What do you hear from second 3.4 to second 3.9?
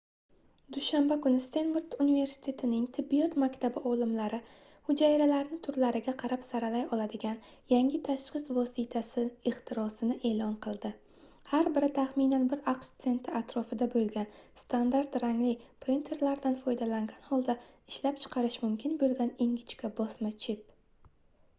maktabi